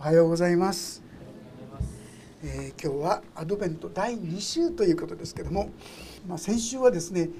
[0.00, 1.02] おはようございます、
[2.44, 5.70] えー、今日はアドベント第2週ということですけども、
[6.28, 7.30] まあ、先週はですね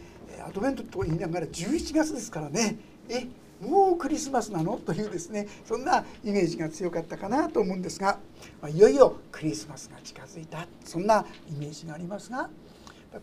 [0.44, 2.76] アドベントと言いながら11月ですからね。
[3.08, 3.28] え
[3.64, 4.76] もうクリスマスなの？
[4.76, 8.18] というですねそんなイメージが強かったかなと思うんですが、
[8.60, 10.66] まあ、いよいよクリスマスが近づいた。
[10.84, 12.50] そんなイメージがありますが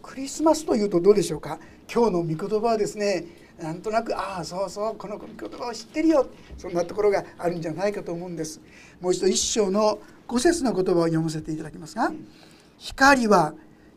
[0.01, 1.59] クリスマスというとどうでしょうか？
[1.93, 3.25] 今日の御言葉はですね
[3.59, 6.27] なんとなくああそうそうこの言葉を知ってるよ
[6.57, 8.59] そんなところがあるんじゃないかと思うんです。
[8.99, 12.11] もう一度一章の五節の言葉を読ませていただきますが
[12.77, 13.53] 「光は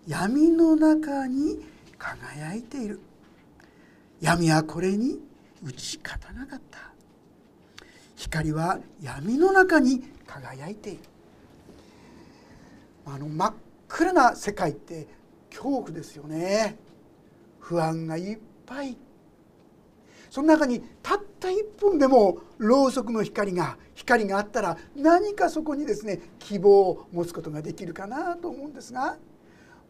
[0.07, 1.65] 闇の中に
[1.99, 3.01] 輝いている」
[4.21, 5.21] 「闇はこれに
[5.65, 6.93] 打ち勝たなかった」
[8.15, 11.01] 「光は闇の中に輝いている」
[13.07, 13.55] あの真っ
[13.89, 15.09] 暗な世界って
[15.51, 16.77] 恐怖ですよね。
[17.59, 18.97] 不安がいっぱい
[20.31, 29.17] その中にたった1分でもろうそくの光が光があったら何かそこにですね希望を持つことができるかなと思うんですが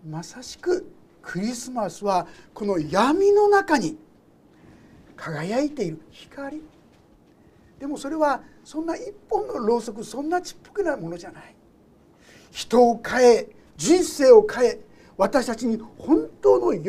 [0.09, 0.91] まさしく
[1.23, 3.99] クリスマスはこの闇の中に
[5.17, 6.63] 輝いている光。
[7.79, 11.55] でもそれはそんな一本のろうそくそんなちっぽけなものじゃない。
[12.51, 14.81] 人を変え人生を変え
[15.17, 16.83] 私たちに本当の喜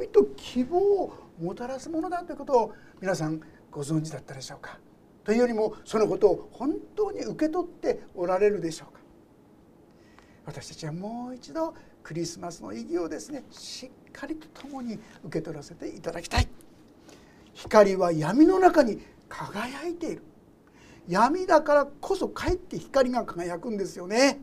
[0.00, 4.78] びと希望をもたらすものだということを皆さんご存知だったでしょうか？
[5.24, 9.00] というよりもそのことを本当に受け取っておられるでしょうか？
[10.46, 16.48] 私たちはもう一度クリスマスの意義をですねしっかりと共に受け取らせていただきたい。
[17.52, 20.22] 光は闇の中に輝いている。
[21.08, 24.38] 闇だからこそかえって光が輝くんですよね。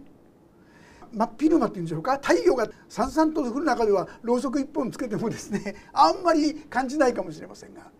[1.13, 2.19] 真っ昼間っていうんでしょうか。
[2.21, 7.91] 太陽がさんさんと降る中ではろうそく一本つけてもですねあんまり感じないかもしれませんが。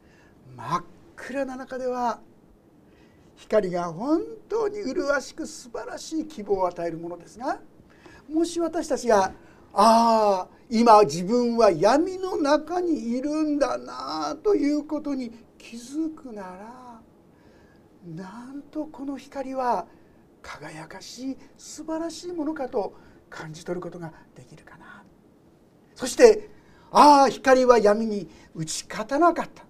[0.56, 0.83] 真っ
[1.16, 2.19] 暗な中では
[3.36, 7.59] 光が本当に麗しく素晴らしい希望を与えるものですが
[8.30, 9.34] もし私たちが
[9.73, 17.02] ああ今自分は闇の中にいるんだなということに気づくなら
[18.06, 19.88] なんとこの光は
[20.44, 22.94] 輝かしい素晴らしいものかと
[23.30, 25.04] 感じ取ることができるかな。
[25.96, 26.50] そして
[26.92, 29.64] ああ光は闇に打ち勝たなかった。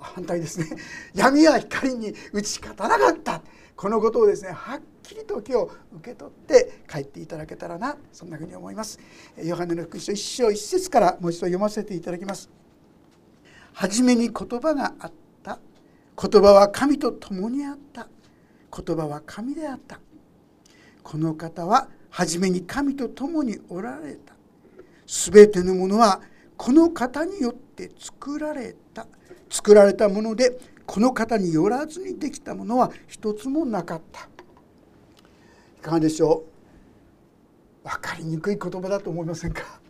[0.00, 0.76] 反対ですね。
[1.14, 3.42] 闇は光に打ち勝たなかった。
[3.76, 8.98] このことをですねはっきりと今日受け取って帰っていただけたらなそんなふうに思います。
[9.40, 12.50] ヨハネの福音書一章一節からもう一度読ませていただきます。
[13.72, 15.12] 初めに言葉があっ
[15.44, 15.60] た。
[16.20, 18.08] 言葉は神と共にあった。
[18.84, 20.00] 言葉は神であった。
[21.02, 24.34] この方は初めに神と共におられた。
[25.06, 26.20] 全てのものは
[26.56, 29.06] この方によって作られた。
[29.50, 34.28] 作られたものでこの方によらずにできたものは一つもなかった。
[35.78, 36.44] いかがでしょ
[37.84, 37.88] う？
[37.88, 39.80] 分かりにくい言葉だと思いませんか？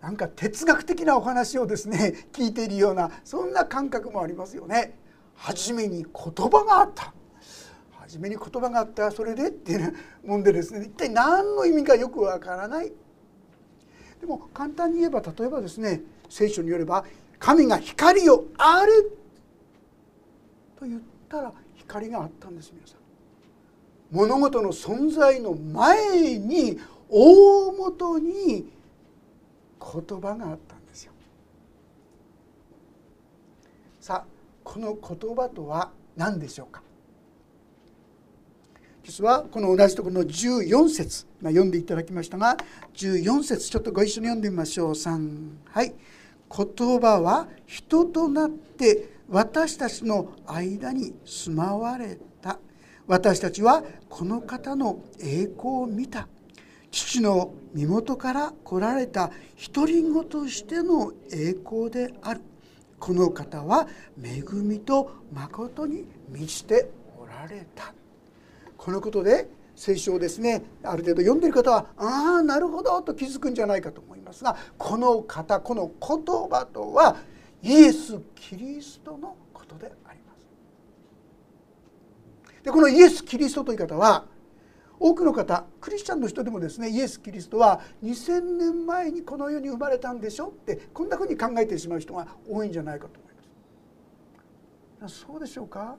[0.00, 4.98] なんか哲学的なお話をですね聞いているようなそんな感覚もありますよね。
[5.34, 7.14] 初めに言葉があった。
[8.08, 12.90] 初めに言葉があったそれでっていうもんでですね一体何の意味かよくわからない。
[14.18, 17.04] でも簡単に言えば例えばですね聖書によれば
[17.38, 19.02] 神が光をあれ
[20.78, 22.98] と言ったら光があったんです皆さん。
[24.10, 26.80] 物事の存在の前に
[27.10, 28.72] 大元に
[29.78, 31.12] 言葉があったんですよ。
[34.00, 34.28] さあ
[34.64, 36.82] この言葉とは何でしょうか？
[39.08, 42.58] 実はこの同じところの14節、ま、読んでいただきましたが
[42.92, 44.90] 14節ちょっとご一緒に読んでみましょう。
[44.90, 45.94] 3はい。
[46.54, 52.58] 言葉は人となって私たちの間に住まわれた。
[53.06, 56.28] 私たちはこの方の栄光を見た。
[56.90, 59.30] 父の身元から来られた
[59.74, 62.42] 独り子としての栄光である。
[62.98, 63.88] この方は
[64.22, 67.94] 恵みと誠に満ちておられた。
[68.78, 76.18] このことで聖書をですねある程度読んでる方はああなるほどと気づくんじゃないかと思いますがこの方この言
[76.48, 77.16] 葉とは
[77.62, 80.48] イエス・キリストのことであります。
[82.62, 84.24] でこのイエス・キリストという方は
[85.00, 93.32] 多くの方クリスチャンの人でもですねイエス・キリストは2000年前にこの世に生まれたんでしょってこんなふうに考えてしまう人が多いんじゃないかと思い
[95.02, 95.20] ます。
[95.20, 95.96] そうでしょうか？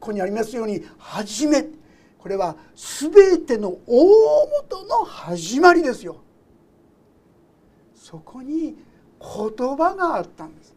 [0.00, 1.66] ここにありますように「初め」
[2.18, 6.16] これは全ての大元の始まりですよ。
[7.94, 8.76] そこに
[9.20, 10.74] 言葉があったんです。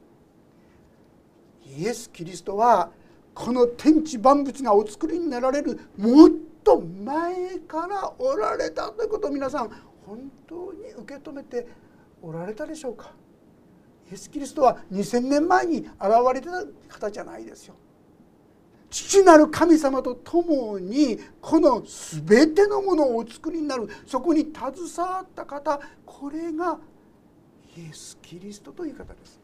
[1.77, 2.91] イエス・キリストは
[3.33, 6.29] この天地万物がお作りになられるもっ
[6.63, 9.69] と前からおられたということを皆さん
[10.06, 11.67] 本当に受け止めて
[12.21, 13.13] おられたでしょうか
[14.09, 15.89] イエス・キリストは2,000年前に現
[16.33, 17.75] れた方じゃないですよ。
[18.91, 21.81] 父なる神様と共にこの
[22.27, 23.88] 全てのものをお作りになる。
[24.05, 26.77] そこに携わった方これが
[27.77, 29.39] イエス・キリストという方です。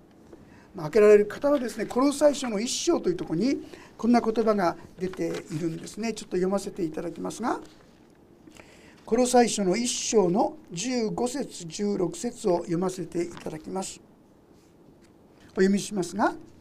[0.76, 3.64] ま開けられる方はですねこの最初の一章というとこに
[3.98, 6.14] こんな言葉が出ているんですね。
[6.14, 7.62] ちょっと読ませていただきますが
[9.06, 14.02] この最初の一章の15節16節を読ませていただきます。
[15.52, 16.36] お読みしますが「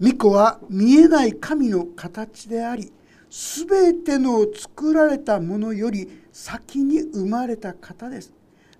[0.00, 2.92] 巫女は見えない神の形であり
[3.30, 8.32] 全ての作られたものより先に生まれた方です」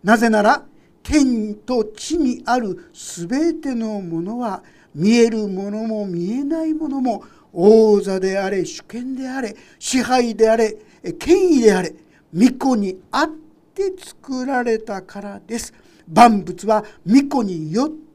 [0.03, 0.65] なぜなら
[1.03, 4.62] 天と地にある全てのものは
[4.94, 10.76] 見えるものも見えないものも王座であれ主権であれ支配であれ
[11.19, 11.94] 権威であれ
[12.32, 13.29] 巫女にあっ
[13.75, 15.73] て作られたからです。
[16.06, 18.07] 万物は巫女によって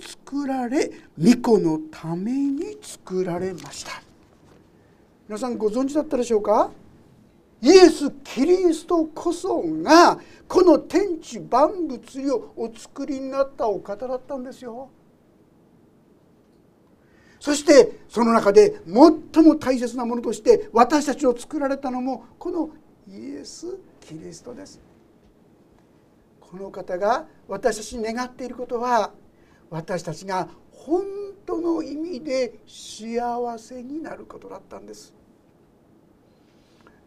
[0.00, 4.02] 作られ巫女のために作られました
[5.28, 6.70] 皆さんご存知だったでしょうか？
[7.62, 10.18] イエス・キリストこそが
[10.48, 14.88] この天地万物をお作りになったお方だったんですよ。
[17.38, 22.70] そしてその中で最も大切なものとして私たちを作られたのもこの
[23.08, 24.80] イエス・キリストです。
[26.40, 29.12] この方が私たちに願っていることは
[29.70, 31.04] 私たちが本
[31.46, 35.14] 当の意味で幸せになることだったんです。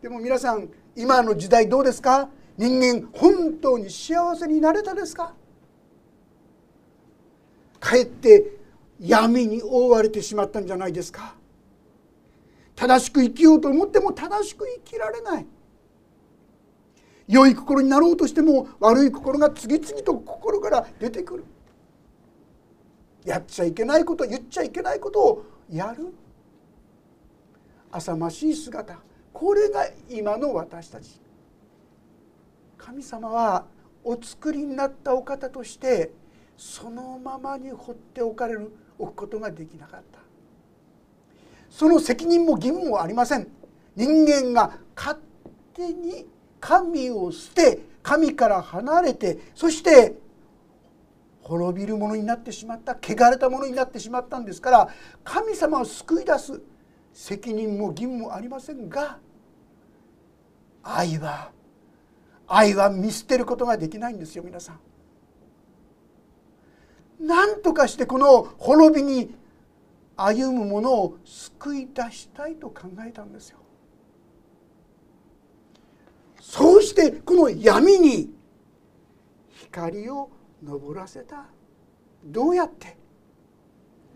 [0.01, 2.29] でも皆さん今の時代どうですか？
[2.57, 5.33] 人間本当に幸せになれたですか？
[7.79, 8.57] かえって
[8.99, 11.35] 闇に覆われてしまったんじゃないですか？
[12.75, 15.45] 正しく生きようと思っても正しく生きられない。
[17.27, 21.45] 良い心になろうとしても悪い心が次々と心から出てくる。
[23.25, 26.13] やっちゃいけないこと言っちゃいけないことをやる。
[27.91, 28.97] 浅ましい姿。
[29.31, 31.19] これが今の私たち。
[32.77, 33.65] 神様は
[34.03, 36.11] お作りになったお方として
[36.57, 38.71] そのままに放っておかれる。
[38.99, 40.19] 置くことができなかった。
[41.69, 43.47] その責任も義務もありません。
[43.95, 45.19] 人間が勝
[45.73, 46.27] 手に
[46.59, 50.15] 神を捨て神から離れてそして
[51.43, 54.89] 滅びるものになってしまった汚れたものになってしまったんですから
[55.23, 56.61] 神様を救い出す
[57.13, 59.19] 責任も義務もありませんが
[60.81, 61.51] 愛は
[62.47, 64.79] 愛は見捨てることができないんですよ皆さん。
[67.19, 69.33] 何とかしてこの滅びに
[70.15, 73.59] 歩むものを救い出したいと考えたんですよ。
[76.41, 78.29] そうしてこの闇に
[79.49, 80.29] 光を
[80.65, 81.45] 昇らせた。
[82.23, 82.95] どうやって？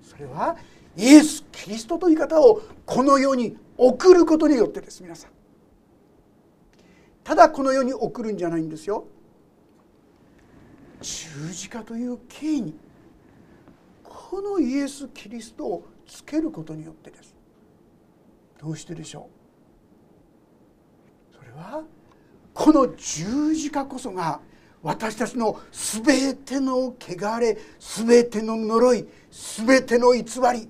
[0.01, 0.55] それは
[0.95, 5.31] イエス・キリストという方をこの世に送ることによってです皆さん。
[7.23, 9.05] ただこの世に送るんじゃないんですよ。
[11.01, 12.73] 十字架という刑に
[14.03, 17.35] このイエス・キリストをつけることによってです。
[18.59, 19.29] どうしてでしょ
[21.31, 21.35] う？
[21.35, 21.83] それは
[22.54, 24.39] この十字架こそが
[24.83, 29.07] 私たちの全ての汚れ全ての呪い
[29.65, 30.69] 全ての偽り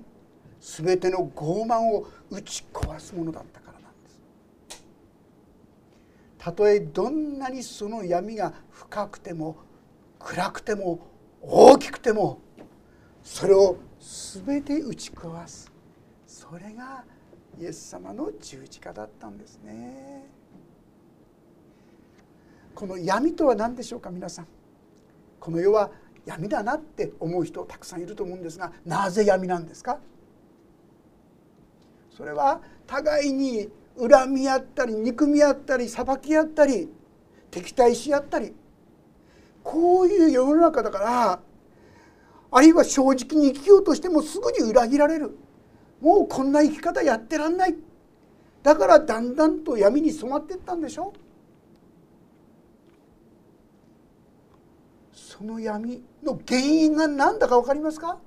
[0.60, 4.20] 全ての傲慢を打ち壊すものだったからなんです。
[6.38, 9.56] たとえどんなにその闇が深くても
[10.18, 11.00] 暗くても
[11.40, 12.40] 大きくても
[13.22, 13.76] それを
[14.44, 15.70] 全て打ち壊す。
[16.26, 17.04] それが
[17.60, 20.37] イエス様の十字架だったんですね。
[22.78, 24.46] この闇とは何でしょうか皆さん。
[25.40, 25.90] この世は
[26.24, 29.98] 闇だなって思う人たくさんいると思うんですがなぜ闇なんですか？
[32.16, 33.68] それは互いに
[33.98, 36.88] 恨み合ったり憎み合ったり裁き合ったり
[37.50, 38.54] 敵対し合ったり。
[39.64, 41.40] こういう世の中だから
[42.52, 45.36] あるいは正直に生きようとしてもすぐに裏切られる。
[46.00, 47.74] もうこんな生き方やってらんない。
[48.62, 51.12] だからだんだんと闇に染まっていったんでしょ？
[55.38, 58.18] その闇の原因が何だか分かりますか？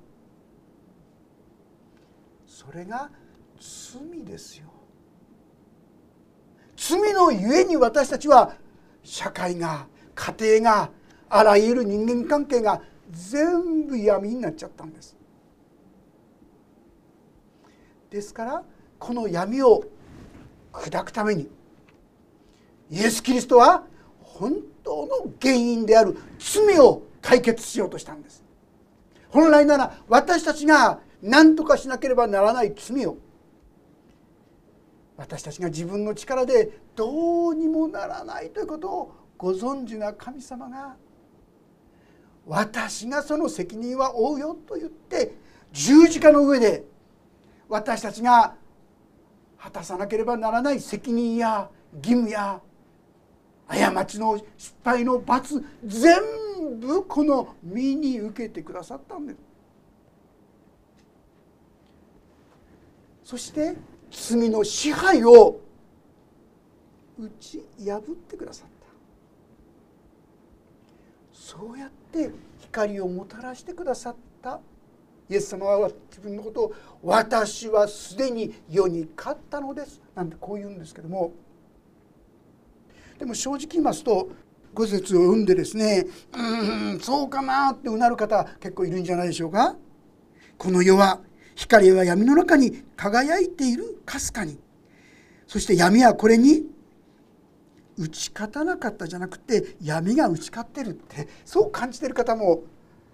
[2.46, 3.10] それが
[3.60, 4.72] 罪ですよ。
[6.74, 8.54] 罪のゆえに私たちは
[9.02, 10.90] 社会が家庭が
[11.28, 15.14] あらゆる人間関係が全部闇になっちゃったんです。
[18.08, 18.62] ですから
[18.98, 19.84] この闇を
[20.72, 21.50] 砕くために
[22.90, 23.84] イエス・キリストは
[24.18, 28.42] 本当の原因である罪を解決しようとしたんです。
[29.30, 33.16] 本来なら私たちが何とかしなければならない罪を
[35.16, 40.96] 私たちが自分の力でどうにもならないということをご存知な神様が
[42.46, 45.34] 私がその責任は負うよと言って
[45.72, 46.84] 十字架の上で
[47.68, 48.54] 私たちが
[49.58, 52.60] 果たさなければならない責任や義務や
[53.80, 56.20] 過ちの失敗の罰全
[56.78, 59.38] 部この身に受けてくださったんです
[63.24, 63.74] そして
[64.10, 65.60] 罪の支配を
[67.18, 68.72] 打ち破ってくださった。
[71.32, 74.60] そうやって光をもたらしてくださった。
[75.30, 81.32] イエス様は自分のことを「私はすでに世に勝ったのです」なんてこう言うんですけども
[83.22, 84.30] でも正直言いますと
[84.74, 89.76] 五節を読んでですねうんそうかなってうなる方結構いるんじゃないでしょうか。
[90.58, 91.20] この世は
[91.54, 94.58] 光は闇の中に輝いているかすかに
[95.46, 96.64] そして闇はこれに
[97.96, 102.64] 打ち勝たなかったじゃなくて闇が打ち勝ってるってそう感じてる方も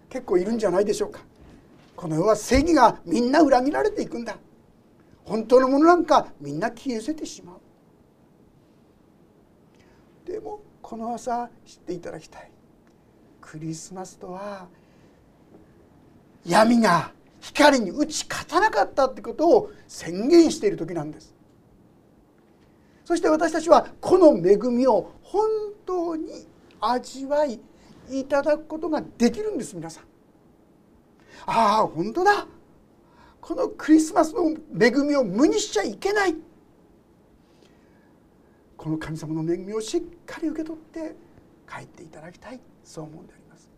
[0.09, 1.21] 結構いるんじゃないでしょうか。
[1.95, 4.39] この世は正義がみんな裏切られていくんだ
[5.25, 7.58] 本当のものなんかみんな消えせてしまう
[10.29, 12.51] でもこの朝知っていただきたい。
[13.41, 14.69] クリスマスとは
[16.45, 21.35] 闇が光に打ち勝たなかったってことを宣言している時なんです。
[23.07, 25.49] そして私たちはこの恵みを本
[25.87, 26.47] 当に
[26.79, 27.59] 味わい
[28.11, 30.05] いただくことができるんです皆さん。
[31.47, 32.47] ああ本当だ。
[33.41, 36.37] このクリスマスの恵みを無にしちゃいけない。
[38.89, 41.15] この神様の恵みをしっかり受け取って
[41.71, 42.61] 帰っていただきたい。
[42.83, 43.69] そう思うんであります。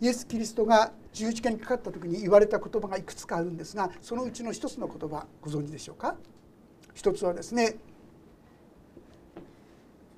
[0.00, 6.16] イエス・キリストが十字架にかかった時に言われた言葉がいくつかあるんですがそのうちの一つの言葉ご存知でしょうか？
[6.92, 7.76] 一つはですね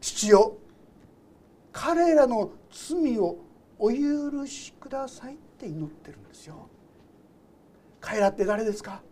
[0.01, 0.57] 父よ
[1.71, 3.37] 彼らの罪を
[3.79, 6.67] お許しくださいって祈ってるんですよ。
[8.01, 9.03] 彼らって誰ですか？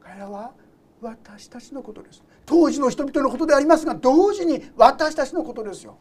[0.00, 0.52] 彼らは
[1.02, 2.22] 私たちのことです。
[2.46, 5.98] 当時の人々のことでありますが同時に私たちのことですよ。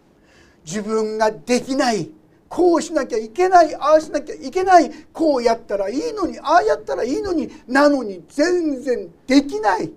[0.63, 2.11] 自分ができない
[2.47, 9.91] こうしなきゃいけないああしなきゃいけないこうやったらいいのにああやったらいいのになのに全然できない。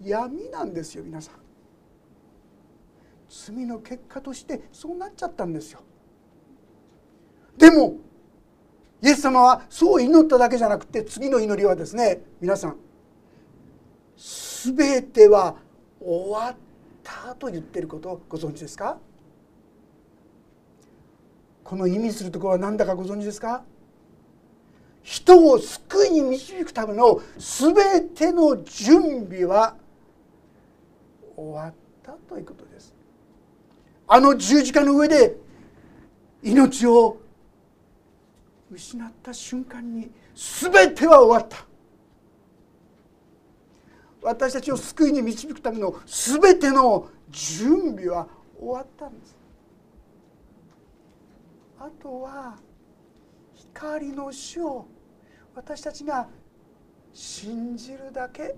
[0.00, 1.34] 闇なんですよ皆さん。
[3.28, 5.80] 罪の結果としてそうなっちゃったんですよ。
[7.58, 7.96] でも
[9.02, 12.76] イエス様はそう祈っただけじゃなくて次の祈りはですね皆さん
[14.72, 15.56] 全ては
[16.00, 16.56] 終わっ
[17.02, 18.98] たと言ってることをご存知ですか？
[21.62, 23.62] この意味するところは何だかご存知ですか？
[25.02, 29.76] 人を救いに導くための全ての準備は
[31.36, 32.94] 終わったということです。
[34.06, 35.36] あの十字架の上で
[36.42, 37.18] 命を
[38.70, 41.66] 失った瞬間に全ては終わった。
[44.24, 48.26] 私たちを救いに導くための全ての準備は
[48.58, 49.36] 終わったんです。
[51.78, 52.56] あとは
[53.52, 54.86] 光の主を
[55.54, 56.26] 私たちが
[57.12, 58.56] 信じるだけ。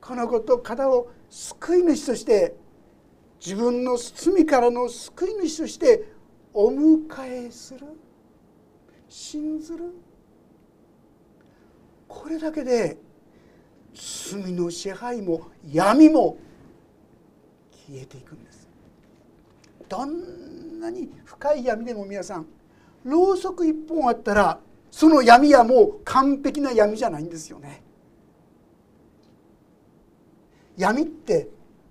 [0.00, 2.56] このこと方を救い主として
[3.40, 6.12] 自分の罪からの救い主として
[6.52, 7.06] お迎
[7.46, 7.86] えする。
[9.08, 9.94] 信ずる。
[12.08, 12.96] これだけで
[13.94, 16.36] 罪の支配も闇も
[17.86, 18.68] 消えていくんです。
[19.88, 22.46] どんなに深い闇でも皆さん
[23.04, 24.58] ろうそく一本あったら
[24.90, 27.82] その闇はもう完璧な闇じゃないんですよね。
[30.76, 31.48] 闇って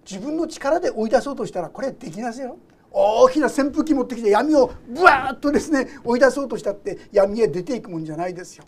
[0.09, 2.57] 自分の力で追い出そうとしたらこれできますよ。
[2.91, 8.65] 大きな扇風機持ってきて闇をブワーッとですね追い出そうとしたって闇へ出ていくもんじゃないですよ。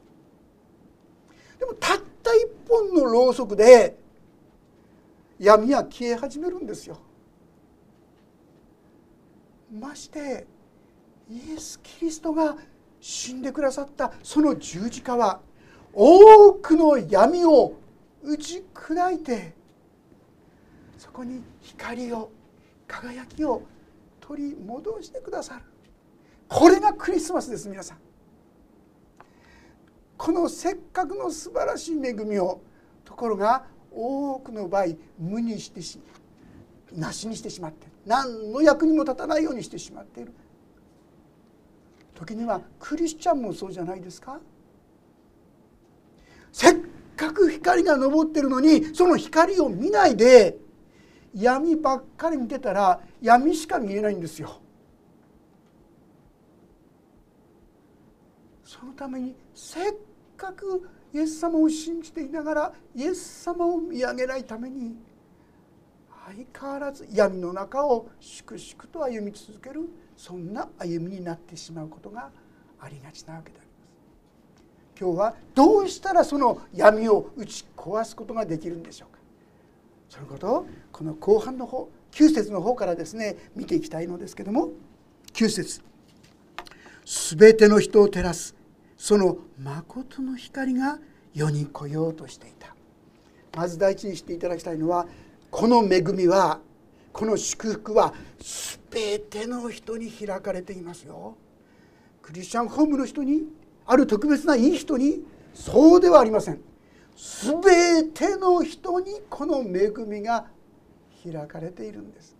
[1.60, 3.96] でもたった一本のろうそくで
[5.39, 6.98] 闇は消え始めるんですよ。
[9.72, 10.48] まして
[11.29, 12.55] イエス・キリストが
[13.00, 15.39] 死んでくださったその十字架は
[15.94, 17.74] 多くの闇を
[18.24, 19.53] 打ち砕いて
[20.98, 22.32] そこに光を
[22.88, 23.63] 輝きを
[24.20, 25.63] 取り戻してくださる。
[26.48, 28.04] これがクリスマスです皆さん。
[30.17, 32.62] このせっかくの素晴らしい恵みを
[33.03, 34.86] ところが多くの場合
[35.19, 36.00] 無にしてし
[36.93, 40.34] なしにしてしまって何の役にも立たないようにしてしまっている
[42.15, 44.39] 時にはクリスチャンもそうじゃないですか
[46.51, 46.75] せっ
[47.17, 50.57] かく光が昇ってるのにその光を見ないで
[51.34, 54.62] 闇ばっかり見てたら闇しか見えないんですよ。
[58.79, 59.94] そのためにせっ
[60.36, 64.96] かくイエス様を信じていながらイエス様を見上げないために
[66.27, 72.32] 相変わらず闇の中を粛々と歩み続けるそんな歩みになってしまうことが
[72.79, 73.75] ありがちなわけであります。
[75.00, 79.20] 今日はどうしたらその闇を打ち壊すことができるんでしょうか
[80.10, 84.70] そのことをこの後半の方9節の方からですね見ていきたいのですけども
[85.34, 85.82] 9節
[87.05, 88.54] 全ての人を照らす
[89.05, 90.97] その誠の光が
[91.31, 92.75] 世に来ようとしていた。
[93.55, 95.05] まず第一にしていただきたいのは
[95.51, 96.59] この恵みは
[97.13, 98.15] この祝福は
[98.89, 101.38] 全ての人に開かれていますよ。
[102.24, 103.43] クリスチャンホームの人に
[103.85, 106.59] ある特別ないい人にそうではありません。
[107.15, 110.47] 全ての人にこの恵みが
[111.24, 112.35] 開かれているんです。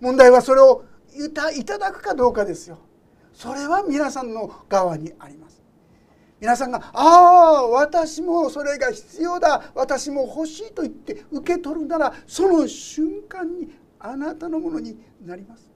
[0.00, 0.82] 問題はそれを
[1.14, 1.28] い
[1.62, 2.78] ただくかどうかですよ。
[3.34, 5.60] それは皆さんの側にあります。
[6.40, 9.72] 皆さんが「ああ私もそれが必要だ。
[9.74, 15.68] 私も欲しい」と言って受け取るならその瞬間にあなたのものになります。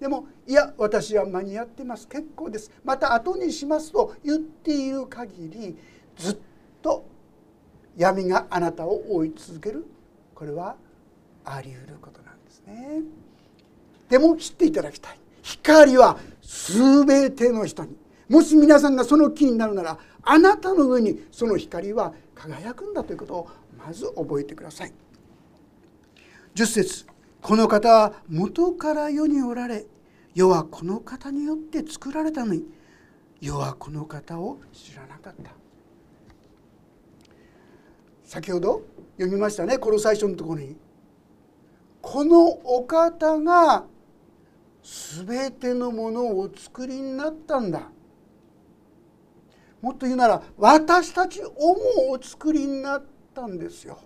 [0.00, 2.06] でも「いや私は間に合ってます。
[2.08, 2.70] 結構です。
[2.84, 5.78] また後にします」と言っている限り
[6.16, 6.36] ずっ
[6.82, 7.04] と
[7.96, 9.86] 闇があなたを追い続ける。
[10.34, 10.76] これは
[11.44, 13.02] あり得ることなんですね。
[14.08, 15.20] でも知っていただきたい。
[15.46, 17.96] 光は全ての人に。
[18.28, 23.48] もし皆さんがその気になるならあなたの上にその光は輝くんだということを
[23.78, 24.92] まず覚えてください。
[26.56, 27.06] 10節
[27.40, 29.86] この方は元から世におられ
[30.34, 32.64] 世はこの方によって作られたのに
[33.40, 35.52] 世はこの方を知らなかった。
[38.24, 38.82] 先ほど
[39.16, 40.76] 読みましたねこの最初のところに。
[42.02, 43.84] このお方が
[44.86, 47.90] 全てのものをお作りになったんだ
[49.82, 53.98] もっと言うなら私たちをもお作りになったんですよ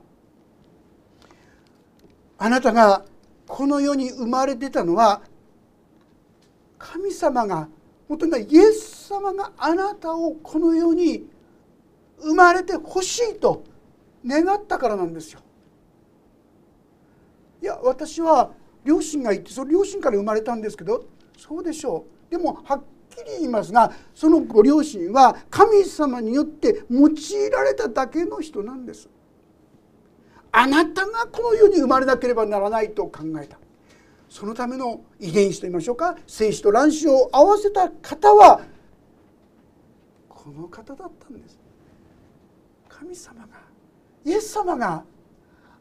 [2.38, 3.04] あなたが
[3.46, 5.20] この世に生まれてたのは
[6.78, 7.68] 神様が
[8.08, 11.26] 本当にイエス様があなたをこの世に
[12.22, 13.64] 生まれてほしいと
[14.26, 15.40] 願ったからなんですよ。
[17.62, 18.52] いや私は
[18.84, 21.04] 両親がいてその両親から生まれたんですけど
[21.36, 22.30] そうでしょう。
[22.30, 29.08] でもはっきり言いますがそのご両親は神様によって用いられただけの人なんです。
[30.52, 33.58] あなたがこの世に生まれなければならないと考えた。
[34.28, 38.60] そのための遺伝子といいましょうか精子と卵子を合わせた方は
[40.28, 41.58] この方だったんです。
[42.88, 43.48] 神様が
[44.24, 45.04] イエス様が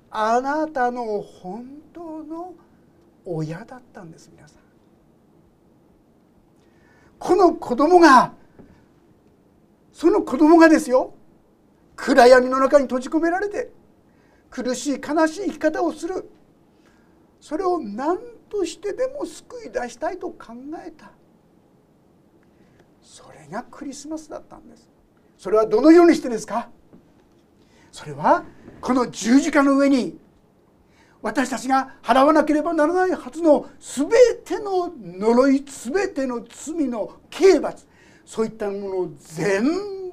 [0.10, 2.54] あなたの本当の
[3.32, 4.64] 親だったんです皆さん。
[7.20, 8.34] この子供が
[9.94, 11.14] その子供がですよ。
[11.96, 13.70] 暗闇の中に閉じ込められて
[14.50, 16.30] 苦しい悲しい生き方をする。
[17.40, 18.18] それを何
[18.50, 20.54] としてでも救い出したいと考
[20.86, 21.12] えた。
[23.02, 24.90] それがクリスマスだったんです。
[25.38, 26.70] それはどのようにしてですか？
[27.92, 28.44] それは
[28.82, 30.18] この十字架の上に
[31.22, 34.10] 私たちが払わなければならないはずの全
[34.46, 37.86] ての呪い全ての罪の刑罰
[38.26, 39.64] そういったものを全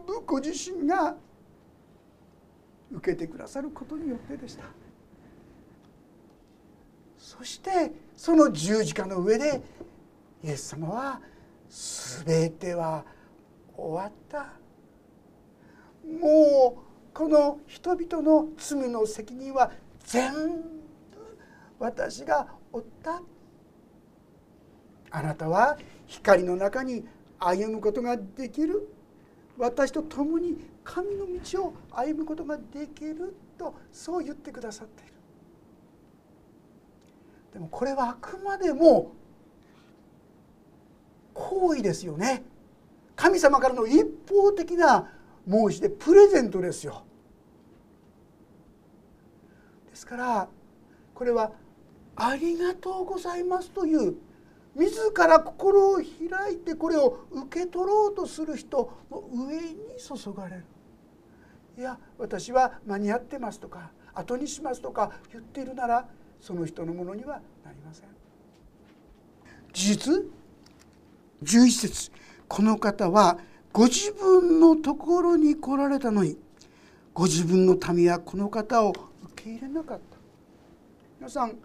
[0.04, 1.16] 部ご自身が
[2.90, 4.64] 受けてくださることによってでした。
[7.18, 9.60] そしてその十字架の上で
[10.42, 11.20] イエス様は
[12.24, 13.04] 全ては
[13.76, 14.52] 終わった。
[16.06, 19.70] もうこの人々の罪の責任は
[20.04, 20.75] 全部
[21.78, 23.22] 私が負った。
[25.10, 27.06] あなたは光の中に
[27.38, 28.88] 歩むことができる。
[29.58, 35.12] 私と共に神の道を歩むことができるとそう言ってくださっている。
[37.54, 39.12] でもこれはあくまでも
[41.32, 42.44] 行為ですよね。
[43.14, 45.10] 神様からの一方的な
[45.48, 47.02] 申し出プレゼントですよ。
[49.88, 50.48] ですから
[51.14, 51.52] これは
[52.16, 54.16] 「ありがとうございます」という
[54.74, 60.64] 自ら心を開いてこれを受け取ろうとする人の上に注がれる。
[61.78, 66.08] いや私は間に合ってますとか後にしますとか言っているなら
[66.40, 68.08] その人のものにはなりません。
[69.72, 70.24] 事実
[71.42, 72.10] 11節
[72.48, 73.38] この方は
[73.72, 76.38] ご自分のところに来られたのに
[77.12, 78.92] ご自分の民はこの方を
[79.32, 80.16] 受け入れなかった。
[81.18, 81.58] 皆さん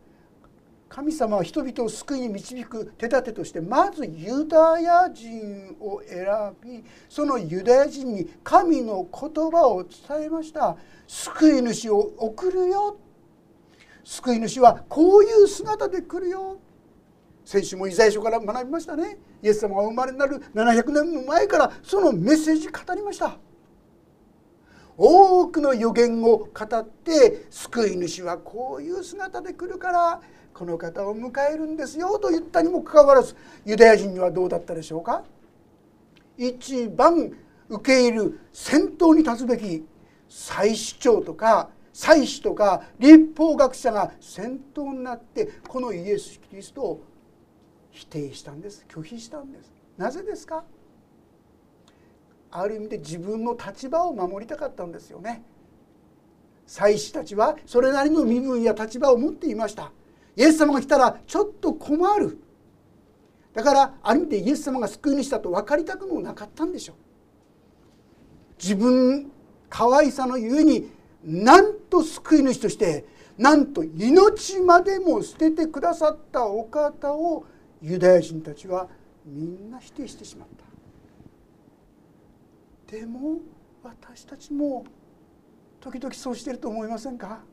[0.94, 6.28] 神様は人々を救いに導く手立てとしてまずユダヤ人を選
[6.62, 10.76] びそのユダヤ人に神の言葉を伝えました。
[11.08, 12.98] 救い主を送るよ。
[14.04, 16.60] 救い主はこういう姿で来るよ。
[17.46, 19.18] 先週もイザヤ書から学びましたね。
[19.42, 23.38] イエス様が生まれになる700年も前からそのメッセージ語りました。
[24.98, 30.22] 多くの予言を語って救い主はこういう姿で来るから
[30.54, 33.36] この方を迎えるんですよと言ったにもかかわらず
[33.66, 35.24] ユダヤ人にはどうだったでしょうか？
[36.38, 37.32] 一番
[37.70, 39.86] 受け入れる先頭に立つべき
[40.28, 47.04] 祭司長とか祭司とか立法学者が先頭になってこのイエス・キリストを
[47.90, 48.86] 否定したんです。
[48.88, 49.74] 拒否したんです。
[49.98, 50.64] なぜですか？
[52.50, 55.44] ある意味で自分の立場を守りたかったんですよね。
[56.66, 59.92] 祭司たちはそれなりの身分や立場を持っていました。
[60.42, 62.40] イエス様が来たらちょっと困る。
[63.54, 66.96] だからある意味でイエス様が救い主だと分かりたくもなかったんでしょう。
[68.60, 69.32] 自分
[69.70, 70.90] 可愛さのゆえに
[71.24, 73.06] なんと救い主として
[73.38, 77.46] なんと命までも捨ててくださったお方を
[77.80, 78.88] ユダヤ人たちは
[79.24, 80.48] みんな否定してしまっ
[82.88, 82.98] た。
[82.98, 83.38] でも
[83.84, 84.86] 私たちも
[85.80, 87.44] 時々そうしてると思いませんか？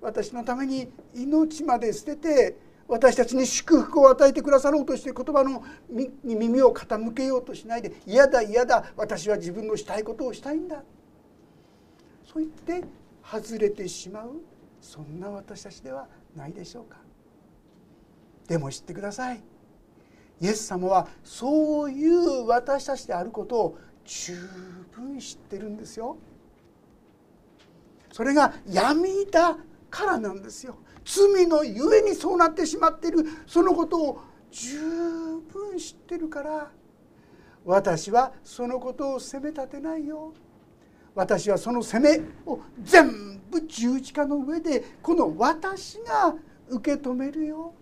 [0.00, 2.56] 私のために命まで捨てて
[2.88, 10.82] 私たちに祝福を与えてくださろうとして言葉のに耳を傾けようとしないで嫌だ嫌だ私は自分のしたいことをしたいんだ。
[12.24, 12.86] そう言って
[13.24, 14.40] 外れてしまう
[14.80, 16.98] そんな私たちではないでしょうか。
[18.48, 19.40] でも知ってください。
[20.40, 24.34] イエス様はそういう私たちであることを十
[24.90, 26.16] 分知ってるんですよ。
[28.12, 29.56] それが闇だ。
[29.90, 30.76] からなんですよ。
[31.04, 33.24] 罪のゆえにそうなってしまっている。
[33.46, 34.78] そのことを十
[35.52, 36.70] 分知ってるから。
[37.64, 40.32] 私はそのことを責め立てないよ。
[41.14, 46.34] 私はその責めを全部十字架の上でこの私が
[46.68, 47.74] 受け止めるよ。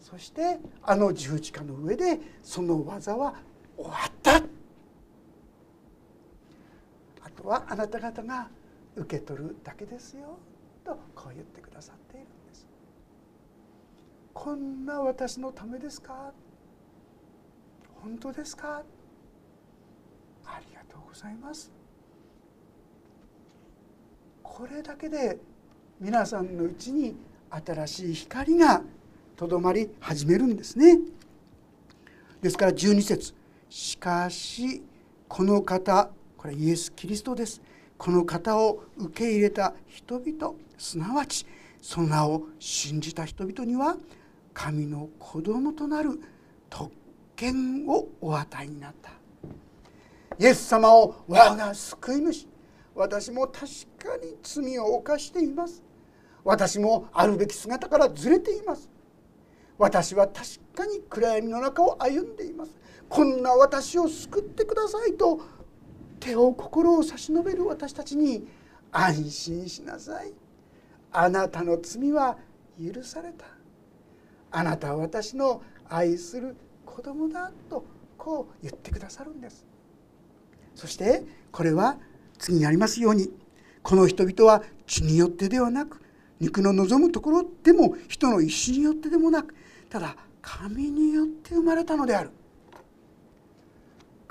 [0.00, 3.34] そしてあの十字架の上でその技は
[3.76, 4.36] 終わった。
[7.24, 8.48] あとはあなた方が
[8.96, 10.38] 受け取るだけですよ
[10.84, 12.66] とこう言ってくださっているんです。
[14.34, 16.32] こんな私のためですか？
[18.02, 18.82] 本当ですか？
[20.44, 21.70] ありがとうございます。
[24.42, 25.38] これだけで
[26.00, 27.16] 皆さんのうちに
[27.50, 28.82] 新しい光が
[29.36, 30.98] とどまり始めるんですね。
[32.42, 33.34] ですから12節
[33.70, 34.82] しかし
[35.28, 37.62] この方これイエス・キリストです。
[38.02, 41.46] この方を受け入れた人々すなわち
[41.80, 43.96] その名を信じた人々には
[44.52, 46.20] 神の子供となる
[46.68, 46.90] 特
[47.36, 49.10] 権をお与えになった。
[50.36, 52.48] イエス様を我が救い主
[52.96, 53.60] 私も確
[53.96, 55.80] かに罪を犯しています。
[56.42, 58.90] 私もあるべき姿からずれています。
[59.78, 60.40] 私は確
[60.74, 62.72] かに暗闇の中を歩んでいます。
[63.08, 65.40] こんな私を救ってくださいと
[66.22, 68.46] 手を心を差し伸べる私たちに
[68.92, 70.32] 安心しなさい。
[71.10, 72.38] あなたの罪は
[72.80, 73.44] 許された。
[74.52, 76.54] あなたは私の愛する
[76.86, 77.84] 子供だと
[78.16, 79.66] こう言ってくださるんです。
[80.76, 81.98] そしてこれは
[82.38, 83.32] 次にありますように
[83.82, 86.00] この人々は血によってではなく
[86.38, 89.54] 肉の望むところでも人の意志によってでもなく
[89.90, 92.30] ただ神によって生まれたのである。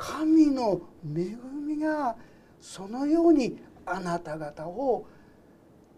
[0.02, 0.82] 神の
[1.16, 2.16] 恵みが
[2.60, 5.06] そのようにあなた方を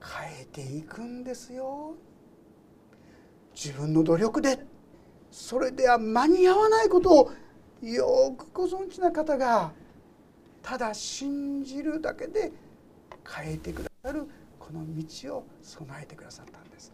[0.01, 1.95] 変えていくんですよ。
[3.55, 4.59] 自分の努力で
[5.31, 7.31] それでは間に合わないことを
[7.81, 9.71] よくご存知な方が
[10.61, 12.51] ただ信じるだけで
[13.25, 14.27] 変えてくださる
[14.59, 16.91] この道を備えてくださったんです。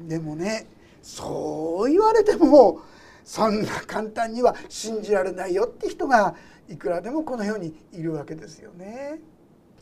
[0.00, 0.68] でもね
[1.02, 2.80] そう言われても
[3.28, 6.34] そんな簡単には信じられないよって人が
[6.66, 9.20] いくらでもこの世にいるわけですよね。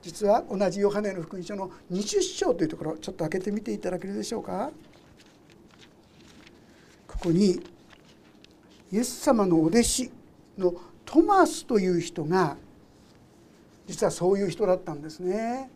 [0.02, 4.72] 実は同じヨハネの福音書の20章というところちょっと開けてみていただけるでしょうか。
[7.06, 7.62] ここに
[8.90, 10.10] イエス様のお弟子
[10.58, 12.56] のトマスという人が
[13.86, 15.70] 実はそういう人だったんですね。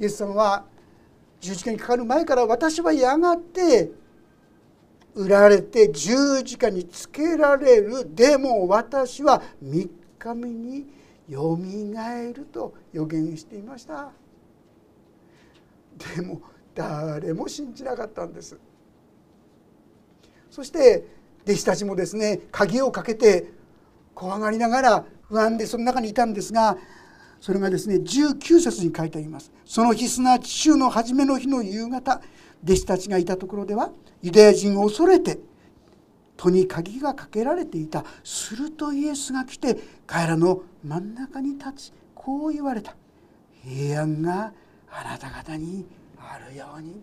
[0.00, 0.64] イエス様は
[1.38, 3.99] 十字架にかかる前から私はやがて
[5.14, 10.86] 売られて十字架につけられるでも私は3日目に
[11.28, 14.10] よみがえると予言していました。
[16.16, 16.40] でも
[16.74, 18.58] 誰も信じなかったんです。
[20.50, 21.06] そして
[21.44, 23.52] 弟子たちもですね鍵をかけて
[24.14, 26.76] 怖がりながら不安でその中にいたんですが
[27.40, 29.52] それがですね19節に書いてあります。
[29.64, 32.20] その日すなわち週の初めの日の夕方
[32.64, 33.90] 弟子たちがいたところでは
[34.22, 35.38] ユダヤ人を恐れて
[36.36, 38.04] 戸に鍵がかけられていた。
[38.24, 42.94] するとイエスが来て彼らの真ん中に立ちこう言われた。
[43.62, 44.52] 平安が
[44.90, 45.84] あなた方に
[46.18, 47.02] あるように。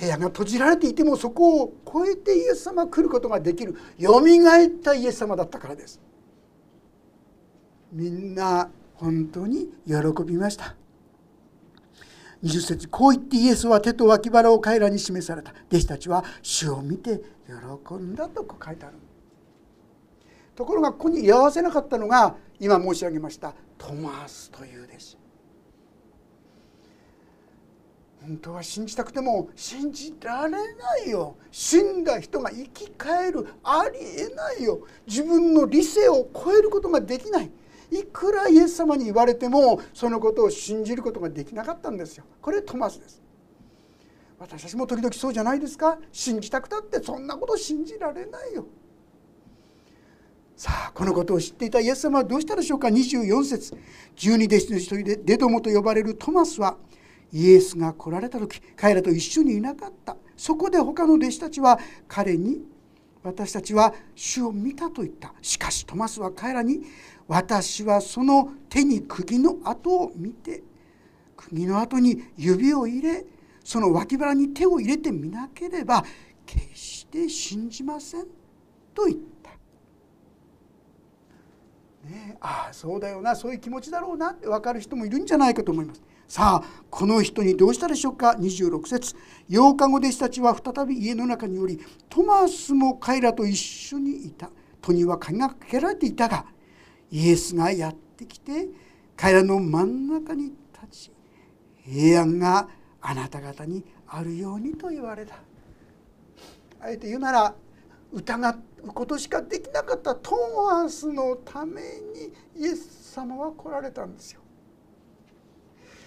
[0.00, 3.76] 部屋が閉じられていてもそこを越えてイエス様が来ることができる。
[3.98, 6.00] よみがえったイエス様だったからです。
[7.92, 10.74] みんな本当に喜びました。
[12.42, 15.54] 20節こう言ってイエスは手と脇腹を彼らに示された。
[15.68, 18.96] 弟子たちは主を見て喜んだと書いてある。
[20.54, 25.18] ところがここに居合わせなかったのが今申し上げましたトマスという弟子。
[28.22, 30.58] 本当は信じたくても信じられな
[31.04, 31.36] いよ。
[31.50, 34.80] 死んだ人が生き返るありえないよ。
[35.06, 37.50] 自分の理性を超えることができない。
[37.92, 42.24] いくらイエス様に言われてもそのことを信じることができなかったんですよ。
[42.40, 43.22] これトマスです。
[44.38, 45.98] 私たちも時々そうじゃないですか。
[46.10, 48.64] 信じたくたってそんなこと信じられないよ。
[50.56, 53.76] さあこのことを知っていたイエス様はどうしたでしょうか？24節。
[54.16, 56.78] 十二弟子の一人でデドモと呼ばれるトマスは
[57.30, 60.16] イエスが来られた時彼らと一緒にいなかった。
[60.36, 61.78] そこで他の弟子たちは
[62.08, 62.62] 彼に
[63.22, 65.32] 私たちは主を見たと言った。
[65.40, 66.82] しかしトマスは彼らに
[67.28, 70.62] 私はその手に釘の跡を見て
[71.36, 73.24] 釘の跡に指を入れ
[73.64, 76.04] その脇腹に手を入れてみなければ
[76.44, 78.26] 決して信じません
[78.94, 79.50] と言った。
[82.08, 86.02] ね、ああそうだよなそういう気持ちだろうなって分かる人もいるんじゃないかと思います。
[86.26, 89.14] さあこの人にどうしたでしょうか？26節
[89.50, 96.46] 8日後弟子たちは再び家の中におりトマスも彼らと一緒にいた戸には鍵がかけられていたが
[97.12, 98.68] イエスがやってきて
[99.16, 101.12] 彼らの真ん中に立ち
[101.84, 102.68] 平安が
[103.02, 105.36] あなた方にあるようにと言われた。
[106.80, 107.54] あえて言うなら
[108.12, 114.40] 疑うことしかできなかったトーマスのためにイエス様は来られたんですよ。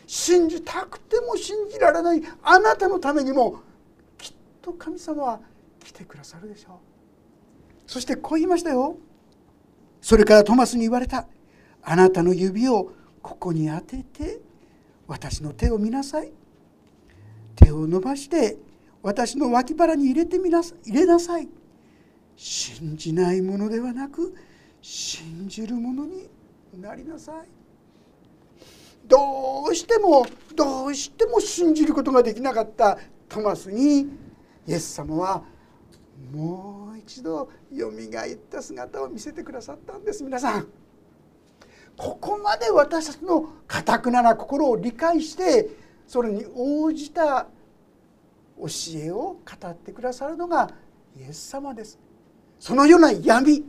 [0.07, 3.59] 信じたくても信じられないあなたのためにも
[4.17, 5.39] きっと神様は
[5.83, 7.91] 来てくださるでしょう。
[7.91, 8.97] そしてこう言いましたよ。
[10.05, 11.25] それからトマスに言われた。
[11.81, 12.91] あなたの指を
[13.23, 14.39] ここに当てて
[15.07, 16.31] 私の手を見なさい。
[17.55, 18.55] 手を伸ばして
[19.01, 21.49] 私の脇腹に入れてみなさ入れなさい。
[22.35, 24.35] 信じないものではなく
[24.79, 26.29] 信じるものに
[26.79, 27.47] なりなさい。
[29.07, 34.01] どうしてもどうしても信じることができなかったトマスに
[34.67, 35.43] イエス様は
[36.33, 40.23] もう一度よみがえった姿を見せてくださったんです。
[40.23, 40.67] 皆さん
[41.97, 45.69] ここまで私たちのかたくなな心を理解して
[46.07, 47.47] それに応じた
[48.57, 50.71] 教えを語ってくださるのが
[51.17, 51.97] イエス様です。
[52.59, 53.63] そのような闇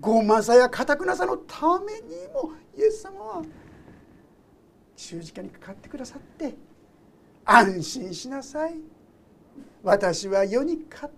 [0.00, 3.42] 傲慢さやかたくなさのためにもイエス様は
[4.96, 6.54] 十字架にかかってくださって
[7.44, 8.74] 安心しなさい。
[9.82, 11.14] 私は世に勝っ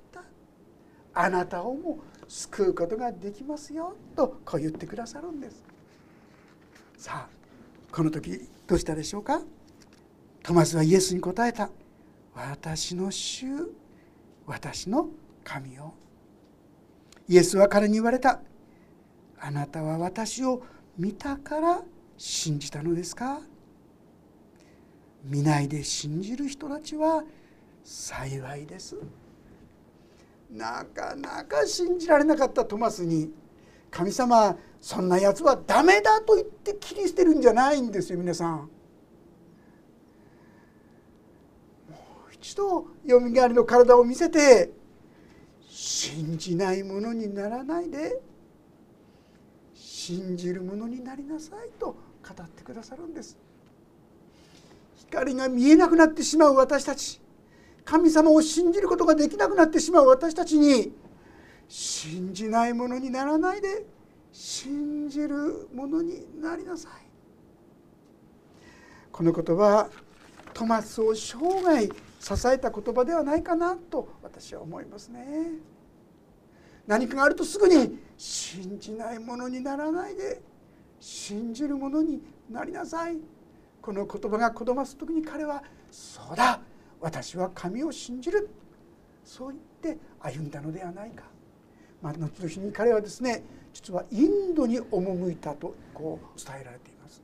[1.18, 5.64] あなたをも救うことができますよとこう言ってくださるんです。
[6.98, 7.28] さあ
[7.90, 9.40] この時どうしたでしょうか？
[10.42, 11.70] トマスはイエスに答えた。
[12.34, 13.46] 私の主
[14.44, 15.08] 私の
[15.42, 15.94] 神よ。
[17.28, 18.40] イエスは彼に言われた。
[19.40, 20.62] あなたは私を
[20.98, 21.82] 見たから
[22.18, 23.40] 信じたのですか？
[25.24, 27.24] 見ないで信じる人たちは
[27.82, 28.96] 幸いです。
[30.50, 33.30] なかなか信じられなかったトマスに
[33.90, 38.56] 神様そんなやつはダメだと言って切り捨てるんじゃないんですよ皆さん。
[38.58, 38.68] も
[42.30, 44.70] う一度よみがえりの体を見せて
[45.68, 48.20] 信じないものにならないで
[49.74, 51.96] 信じるものになりなさいと語
[52.42, 53.36] ってくださるんです。
[54.96, 57.20] 光が見えなくなってしまう私たち
[57.86, 60.06] 神様を信じることができなくなってしまう。
[60.08, 60.92] 私たちに。
[61.68, 63.86] 信じないものにならないで。
[64.32, 66.92] 信じるものになりなさい。
[69.12, 69.90] この言葉は
[70.52, 75.52] トマスを生涯支えた言葉ではないかなと私は思いますね。
[76.86, 80.42] 何かがあるとすぐに信じないものにならないで。
[80.98, 82.20] 信じるものに
[82.50, 83.18] なりなさい。
[83.80, 86.60] この言葉が子供す時に彼は「そうだ。
[87.00, 88.48] 私は神を信じる」
[89.24, 91.24] そう言って歩んだのではないか、
[92.00, 97.22] まあ、後々に彼はですね実はインドに赴いたとこう伝えられています。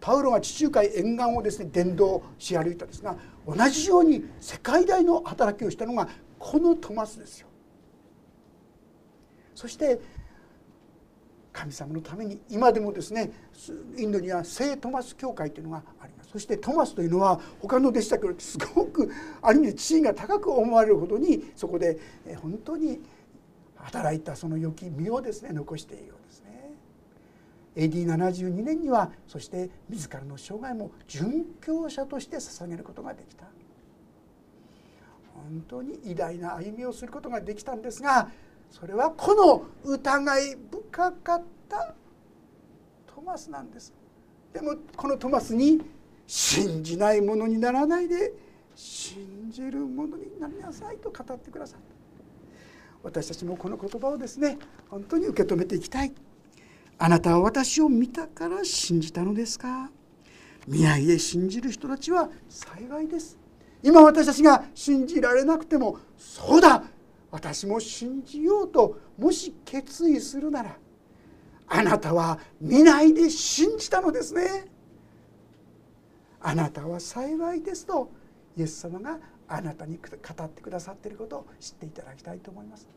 [0.00, 7.48] パウロが地中海沿岸をですね伝道し歩いたですが同じように世界大の働きをしたのがこのトマスですよ。
[9.54, 10.00] そして
[11.56, 13.32] 神様のために今でもですね
[13.96, 21.98] インドには聖トマス教会というのがありますそしてトマスというのは他の弟子たちよりすごくある意味で地位が高く思われるほどにそこで
[22.42, 23.00] 本当に
[23.76, 26.72] 働いたその良き身をですね残しているようですね。
[27.76, 33.46] AD72 年にはそして自らの生涯も殉教者として捧げることができた
[35.34, 38.28] 本当に偉大な歩みをすることができたんですが
[38.70, 41.94] それはこの疑い深かった
[43.06, 43.92] トマスなんです。
[44.52, 45.80] でもこのトマスに
[46.26, 48.32] 信じないものにならないで
[48.74, 51.86] 信じるものになりなさいと語ってくださった。
[53.02, 56.12] 私たちもこの言葉をですね本当に受け止めていきたい。
[56.98, 59.90] あなたは私を見たから信じたのですか？
[60.66, 63.38] 見ないで信じる人たちは幸いです。
[63.82, 66.82] 今私たちが信じられなくてもそうだ
[67.36, 70.78] 私も信じようともし決意するなら
[71.68, 74.64] あなたは見ないで信じたのですね。
[76.40, 78.10] あなたは幸いですと
[78.56, 79.18] イエス様が
[79.48, 82.88] あなたに語ってくださっていることを知っていただきたいと思います。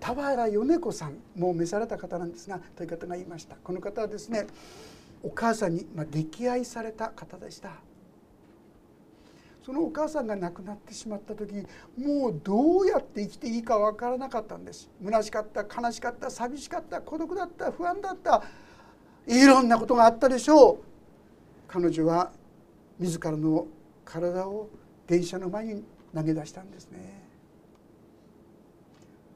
[0.00, 3.54] 田原米子さんもう召された方なんですがという方が言いました。
[3.62, 4.48] この方はですね
[5.22, 7.70] お母さんに溺愛された方でした。
[9.62, 11.52] そのお母さんが亡くなってしまった時
[11.98, 14.90] もうどうやって生きていいか分からなかったんです。
[15.04, 18.42] 虚しかった悲しかった寂しかった孤独だった不安だった。
[19.26, 20.78] いろんなことがあったでしょう。
[21.68, 22.32] 彼女は
[22.98, 23.66] 自らの
[24.04, 24.68] 体を
[25.06, 27.28] 電車の前に投げ出したんですね。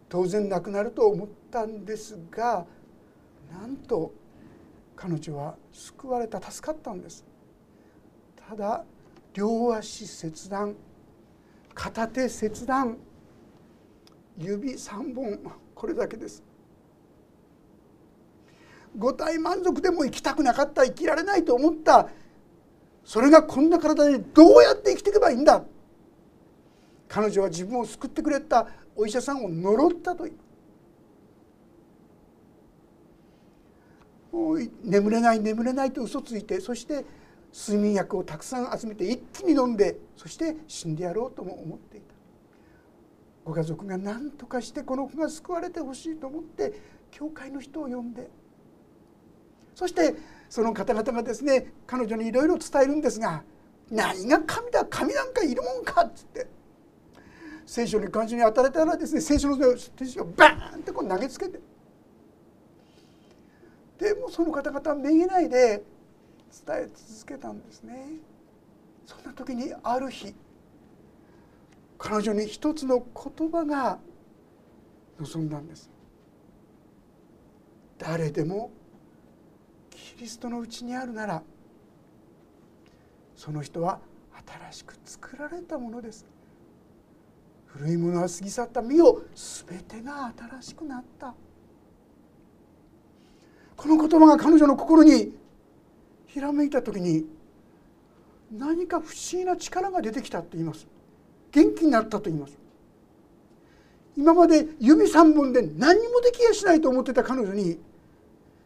[0.09, 2.67] 当然亡くなると思ったんですが
[3.53, 4.13] なんと
[4.97, 7.25] 彼女は救われた助かったんです。
[8.49, 8.85] ただ
[9.35, 10.75] 両足切断
[11.75, 12.97] 片手切断
[14.38, 15.38] 指3本
[15.75, 16.42] これだけです。
[18.97, 22.09] 五体満足でも生きたくなかった生きられないと思った。
[23.05, 25.64] それがこんな体でどうやって生きていけばいいんだ？
[27.09, 28.68] 彼女は自分を救ってくれた。
[28.97, 30.29] お医者さんを呪ったと
[34.85, 37.05] 眠れない眠れないと嘘ついてそして
[37.55, 42.12] 睡眠薬をたくさん集めて一気に飲んでそして死んでやろうとも思っていた。
[43.45, 46.73] ご家族が何とかしてこの子が救われてほしいと思って
[47.12, 48.29] 教会の人を呼んで。
[49.75, 50.17] そして
[50.49, 53.45] その方々がですね彼女にいろいろ伝えるんですが
[53.90, 56.49] 「何が神だ神なんかいるもんか」っつって。
[57.67, 59.57] 聖書に感じに当たれたらですね聖書の
[59.97, 61.61] 聖書をバーンってこう投げつけて。
[63.99, 65.85] でもその方々はめげないで
[66.67, 68.07] 伝え続けたんですね。
[69.07, 70.35] そんな時にある日
[71.99, 73.99] 彼女に一つの言葉が
[75.19, 75.90] 望んだんです。
[77.99, 78.71] 誰でも
[79.90, 81.43] キリストのうちにあるなら
[83.37, 84.01] その人は
[84.71, 86.27] 新しく作られたものです。
[87.67, 89.23] 古いものは過ぎ去った身を
[89.67, 91.35] 全てが新しくなった。
[93.77, 95.35] この言葉が彼女の心に
[96.35, 97.27] ひらめいた時に
[98.51, 100.88] 何か不思議な力が出てきたと言います。
[101.52, 102.59] 元気になったと言います。
[104.17, 107.79] 今まで指3本で何もできやしないと思ってた彼女に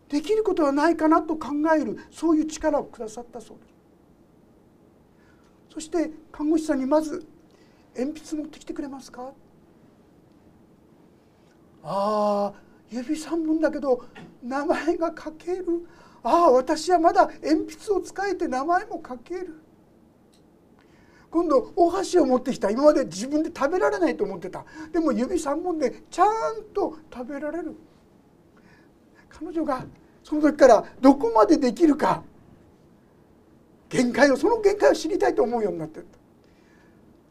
[0.08, 3.74] できることはないかなと考えるそういう力をくださったそうです。
[5.74, 7.26] そして看護師さんにまず
[7.94, 9.30] 「鉛筆持ってきてくれますか?」
[11.84, 14.06] ああ指3本だけど
[14.42, 15.86] 名前が書ける
[16.22, 19.62] ああ私はまだ鉛筆を使えて名前も書ける。
[21.30, 22.70] 今度お箸を持ってきた。
[22.70, 24.64] 今まで自分で食べられないと思ってた。
[24.92, 26.28] でも指3本でちゃん
[26.74, 27.76] と食べられる。
[29.28, 29.84] 彼女が
[30.24, 32.22] その時からどこまでできるか。
[33.88, 36.00] 限界をその限界を知りたいと思うようになって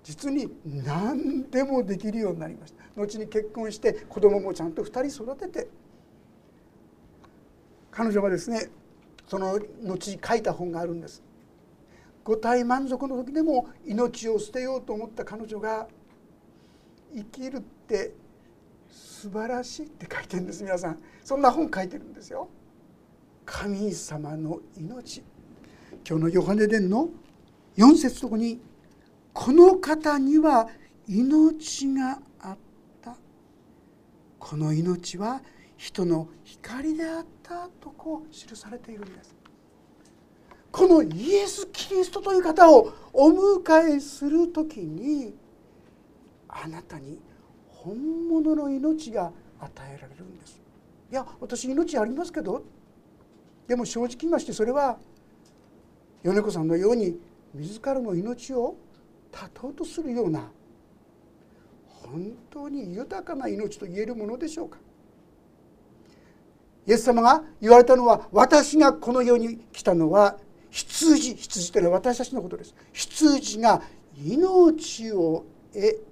[0.04, 2.84] 実に何でもできるようになりました。
[2.96, 5.68] 後に結婚して子供もちゃんと2人育てて。
[7.98, 8.70] 彼女はですね
[9.26, 11.24] その後書いた本があるんです。
[12.24, 15.88] 五体満足の時でも命を捨てようと思った彼女が
[17.16, 18.14] 生きるって
[18.88, 21.00] 素晴らしいって書いてるんです皆さん。
[21.24, 22.50] そんな本書いてるんですよ。
[23.48, 25.24] 神様の命。
[26.08, 27.10] 今日のヨハネ伝の
[27.78, 28.62] 4節とこに
[29.34, 30.70] この方には
[31.08, 32.58] 命があっ
[33.02, 33.18] た。
[34.38, 35.41] この命は
[35.78, 37.37] 人の光であった。
[37.48, 39.36] たとこう記されているんです。
[40.72, 45.34] このイエス・キリストという方をお迎えする時に
[46.48, 47.20] あなたに
[47.70, 50.62] 本物の命が与えられるんです。
[51.10, 52.64] いや私命ありますけど。
[53.68, 54.98] でも正直言いましてそれは
[56.24, 57.20] 米子さんのように
[57.54, 58.78] 自らの命を
[59.32, 60.50] 絶とうとするような
[61.86, 64.78] 本当に豊かな命と言えるものでしょうか。
[66.88, 70.38] イエス様が言われたのは私がこの世に来たのは
[70.72, 72.74] 羊羊というのは私たちのことです。
[72.94, 73.82] 羊が
[74.16, 76.06] 命を得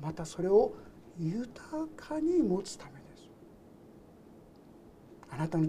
[0.00, 0.72] またそれを
[1.18, 3.28] 豊かに持つためです。
[5.28, 5.68] あなたの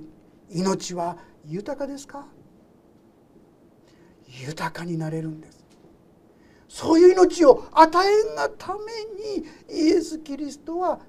[0.49, 2.25] 命は豊かですか？
[4.27, 5.65] 豊かになれるんです。
[6.69, 8.79] そういう命を与えんがため
[9.35, 10.99] にイエス・キリストは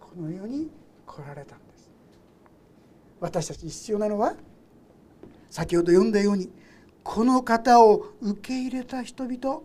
[0.00, 0.70] この世に
[1.06, 1.56] 来られた。
[3.22, 4.34] 私たちに必要なのは
[5.48, 6.50] 先ほど読んだように
[7.04, 9.60] この方を受け入れた人々。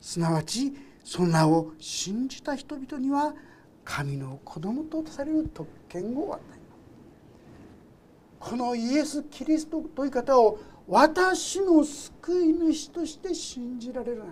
[0.00, 0.72] すなわち
[1.04, 3.34] その名を信じた人々には
[3.84, 6.58] 神の子供とされる特権を与え
[8.40, 10.58] このイエス・キリストという方を
[10.88, 14.30] 私の救い主として信じられるなら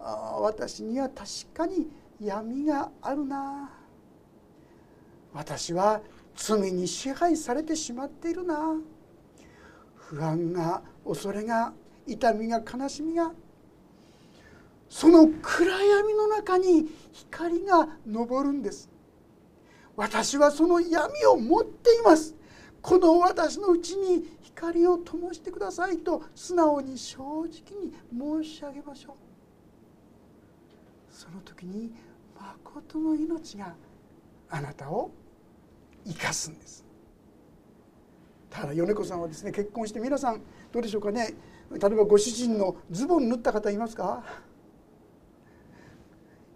[0.00, 1.86] あ私には確かに
[2.20, 3.70] 闇があるな。
[5.32, 6.00] 私は
[6.36, 8.76] 罪に支配されてしまっているな。
[9.94, 11.72] 不安が恐れが
[12.06, 13.32] 痛みが悲しみが
[14.88, 18.88] その暗闇の中に光が昇るんです。
[19.96, 22.34] 私はその闇を持っています。
[22.82, 29.16] この私のうちに光を灯してくださいと素直に正直に申し上げましょう。
[31.10, 31.92] その時に
[32.38, 33.74] 誠の命が
[34.50, 35.10] あなたを
[36.06, 36.84] 生かすんです。
[38.50, 40.40] ただ米子さんはですね結婚して皆さん
[40.72, 41.34] どうでしょうかね。
[41.70, 44.22] 例えばご主人のズボン縫った方いますか？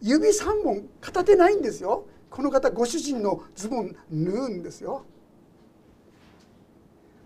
[0.01, 2.07] 指3本片手ないんですよ。
[2.31, 5.05] この方ご主人のズボン縫うんですよ。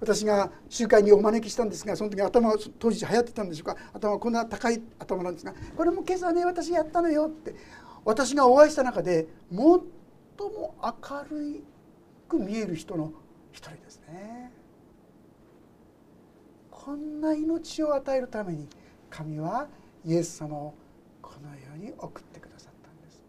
[0.00, 3.76] 私が集会にお招きしたんですがその時頭当時流行ってたんでしょうか。
[3.92, 7.54] 頭こんな高い頭なんですがこれも今朝ね私やったのよって。
[8.04, 9.80] 私がお会いした中で最も
[10.82, 11.62] 明る
[12.38, 13.12] く見える人の
[13.52, 14.52] 一人ですね。
[16.70, 18.68] こんな命を与えるために
[19.08, 19.68] 神は
[20.04, 20.74] イエス様を
[21.22, 21.48] この
[21.80, 23.22] 世に送ってくださったんです。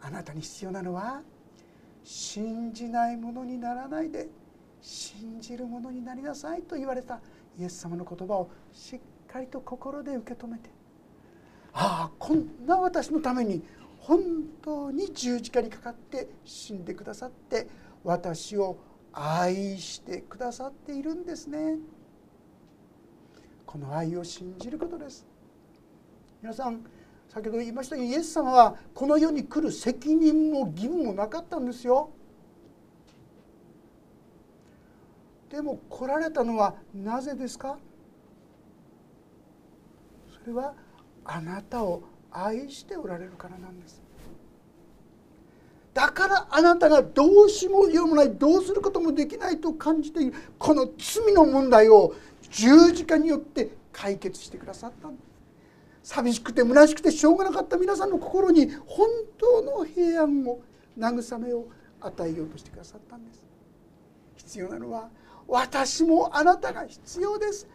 [0.00, 1.22] あなたに必要なのは
[2.04, 4.28] 信じないものにならないで
[4.80, 7.20] 信じるものになりなさいと言われた
[7.58, 10.70] イエス様の言葉をしっかりと心で受け止めて
[11.72, 13.62] ああこんな私のために
[14.08, 14.22] 本
[14.62, 17.68] 当に十字架にかかって死んでくださって
[18.02, 18.78] 私を
[19.12, 21.76] 愛してくださっているんですね。
[23.66, 25.26] この愛を信じることです。
[26.40, 26.82] 皆さん
[27.28, 32.08] 先ほど言いましたようにイエス様はこの世に来る責任も義務もなかったんですよ。
[35.50, 37.76] でも来られたのはなぜですか？
[40.42, 40.72] それは
[41.26, 44.02] あなたを愛しておられるからなんです。
[45.94, 52.14] だからあなたがどうしもようもないどうすることもできないと感じているこの罪の問題を
[52.50, 55.28] 十字架によって解決してくださったんです。
[56.14, 59.08] 寂しくて虚しくてしょうがなかった皆さんの心に本
[59.38, 60.60] 当の平安を
[60.96, 61.66] 慰めを
[62.00, 63.42] 与えようとしてくださったんです。
[64.36, 65.10] 必要なのは
[65.48, 67.66] 私もあなたが必要です。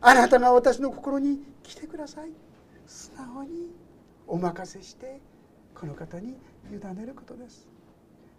[0.00, 2.30] あなたが私の心に来てください。
[2.92, 3.70] 素直に
[4.26, 5.18] お任せして
[5.74, 6.36] この方に
[6.70, 7.66] 委ねることです。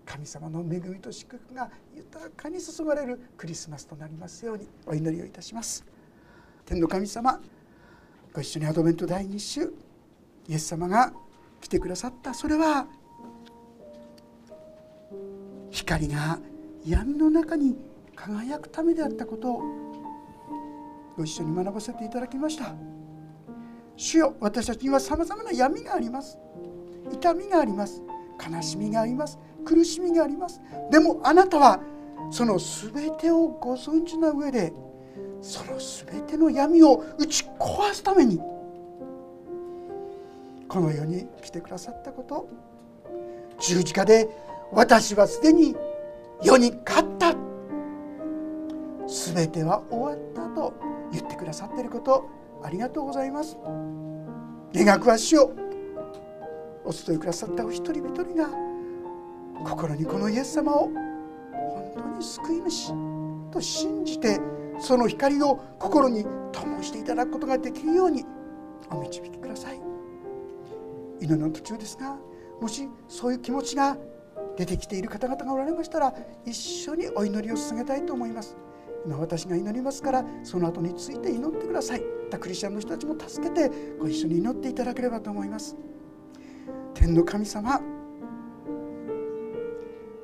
[0.06, 5.84] 神様の恵みと祝福が豊かに注がれるクリスマスとなりますようにお祈りをいたします。
[6.66, 7.42] 天の神様
[8.32, 9.74] ご一緒にアドベント第2週
[10.48, 11.12] イエス様が
[11.60, 12.34] 来てくださった。
[12.34, 12.86] それは
[15.72, 16.40] 光が
[16.86, 17.76] 闇の中に
[18.16, 19.62] 輝くためであったことを
[21.18, 22.93] ご一緒に学ばせていただきました。
[23.96, 26.38] 主よ私たちにはさまざまな闇があります。
[27.12, 28.02] 痛みがあります。
[28.52, 29.38] 悲しみがあります。
[29.64, 30.62] 苦しみがあります。
[30.92, 31.80] でもあなたは
[32.32, 34.74] その全てをご存知な上で
[35.42, 38.40] その全ての闇を打ち壊すために
[40.68, 42.50] この世に来てくださったこと
[43.60, 44.28] 十字架で
[44.72, 45.76] 私はすでに
[46.42, 47.36] 世に勝った。
[49.06, 50.74] 全ては終わったと
[51.12, 52.43] 言ってくださっていること。
[52.64, 53.58] ありがとうございます。
[54.74, 55.52] 願くは主よ
[56.86, 58.50] お伝えくださったお一人一人が
[59.64, 62.94] 心にこのイエス様を本当に救い主
[63.52, 64.40] と信じて
[64.80, 68.26] その光を心に灯していただくことができるように
[68.90, 69.80] お導きください。
[71.22, 72.18] 祈りの途中ですが
[72.60, 73.98] もしそういう気持ちが
[74.58, 76.14] 出てきている方々がおられましたら
[76.46, 78.58] 一緒にお祈りを捧げたいと思います。
[79.06, 82.23] 今私が祈りますからその後について祈ってください。
[82.38, 83.70] クリスチャンの人たちも助けて
[84.00, 85.76] ご一緒に祈っていただければと思います。
[86.94, 87.82] 天の神様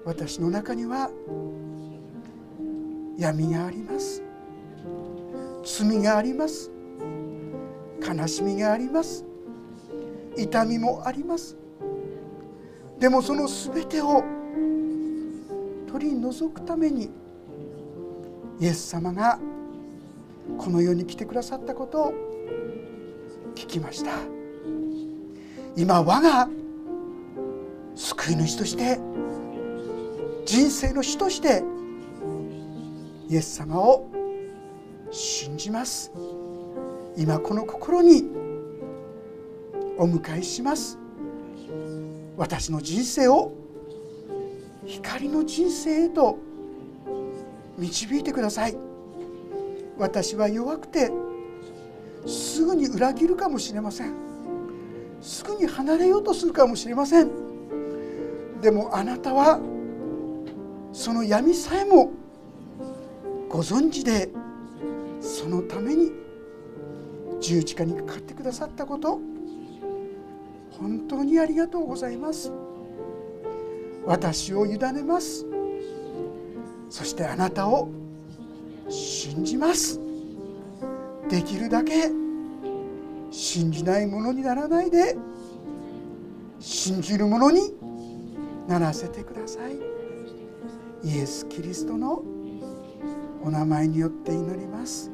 [0.06, 1.10] 私の中には
[3.18, 4.24] 闇があります。
[5.64, 6.72] 罪があります。
[8.02, 9.26] 悲しみがあります。
[10.38, 11.58] 痛みもあります。
[12.98, 14.24] でもその全てを
[15.92, 17.10] 取り除くために
[18.60, 19.40] イエス様が
[20.58, 22.14] この世に来てくださったことを
[23.56, 24.12] 聞きました。
[25.76, 26.50] 今我が
[27.96, 29.00] 救い主として
[30.46, 31.64] 人生の主として
[33.30, 34.10] イエス様を
[35.12, 36.12] 信じます。
[37.18, 38.24] 今この心に
[39.98, 40.98] お迎えします。
[42.38, 43.52] 私の人生を
[44.86, 46.38] 光の人生へと
[47.78, 48.89] 導いてください。
[50.00, 51.12] 私は弱くて
[52.26, 54.14] すぐに裏切るかもしれません。
[55.22, 57.30] すぐに離れようとするかもしれません。
[58.62, 59.60] でもあなたは
[60.94, 62.12] その闇さえも
[63.50, 64.30] ご存知で
[65.22, 66.12] そのために
[67.42, 69.20] 十字架にかかってくださったこと
[70.72, 72.52] 本当にありがとうございます。
[74.06, 75.46] 私を委ねます。
[76.90, 77.90] そしてあなたを
[79.20, 80.00] 信じます。
[81.30, 82.10] できるだけ
[83.32, 85.18] 信じないものにならないで
[86.62, 87.76] 信じるものに
[88.70, 89.76] ならせてください。
[91.04, 92.24] イエス・キリストの
[93.44, 95.12] お名前によって祈ります。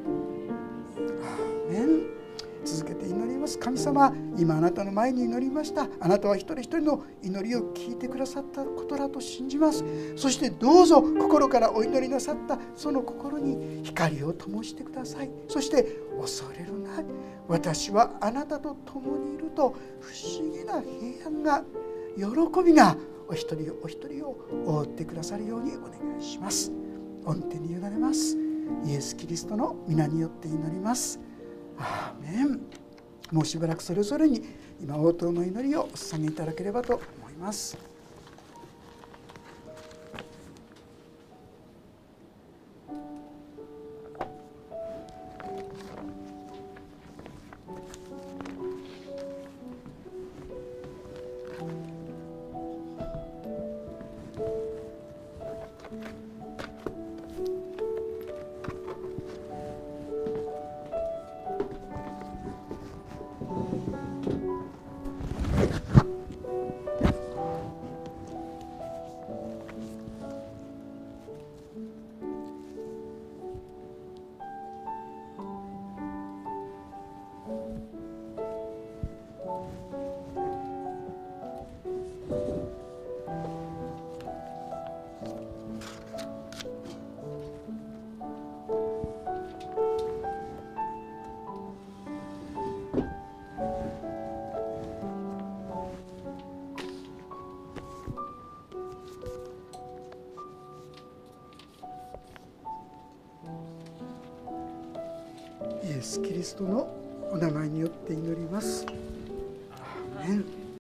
[2.76, 3.58] 続けて祈ります。
[3.58, 5.88] 神様今あなたの前に祈りました。
[5.98, 9.82] あなたは一人一人の祈りを聞いてくださったことだと信じます。
[10.16, 12.58] そしてどうぞ心からお祈りなさった。
[12.74, 15.30] その心に光を灯してください。
[15.48, 15.86] そして
[16.20, 17.02] 恐れるな
[17.48, 21.64] 私はあなたと共にいると不思議な平安が
[22.16, 22.96] 喜びが
[23.28, 26.72] お一人お一人を覆ってくださるようにお願いします。
[27.24, 28.36] 御手に委ねます。
[28.84, 31.20] イエス・キリストの皆によって祈ります。
[31.78, 32.60] アーメン
[33.32, 34.42] もうしばらくそれぞれに
[34.80, 37.95] 今応答の祈りをお捧げいただければと思います。